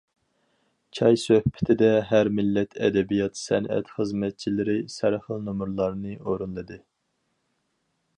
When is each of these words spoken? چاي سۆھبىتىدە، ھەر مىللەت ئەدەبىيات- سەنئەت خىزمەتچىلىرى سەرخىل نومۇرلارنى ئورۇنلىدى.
چاي 0.99 1.17
سۆھبىتىدە، 1.23 1.89
ھەر 2.11 2.29
مىللەت 2.39 2.73
ئەدەبىيات- 2.87 3.37
سەنئەت 3.41 3.93
خىزمەتچىلىرى 3.97 4.77
سەرخىل 4.95 5.45
نومۇرلارنى 5.51 6.15
ئورۇنلىدى. 6.25 6.79